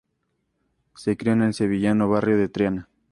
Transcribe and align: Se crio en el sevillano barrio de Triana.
Se 0.95 1.15
crio 1.15 1.33
en 1.33 1.43
el 1.43 1.53
sevillano 1.53 2.09
barrio 2.09 2.35
de 2.35 2.49
Triana. 2.49 2.89